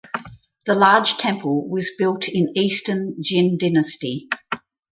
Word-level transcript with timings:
The 0.65 0.73
large 0.73 1.17
temple 1.17 1.69
was 1.69 1.91
built 1.95 2.27
in 2.27 2.51
Eastern 2.57 3.17
Jin 3.21 3.59
Dynasty. 3.59 4.29